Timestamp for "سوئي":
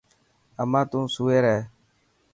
1.15-1.39